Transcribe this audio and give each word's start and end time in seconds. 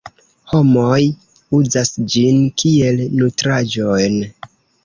Homoj 0.53 1.01
uzas 1.59 1.91
ĝin 2.15 2.41
kiel 2.63 3.07
nutraĵon. 3.21 4.21